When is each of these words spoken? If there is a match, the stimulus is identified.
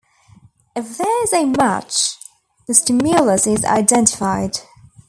If 0.75 0.97
there 0.97 1.23
is 1.25 1.31
a 1.31 1.45
match, 1.45 2.15
the 2.67 2.73
stimulus 2.73 3.45
is 3.45 3.63
identified. 3.63 4.57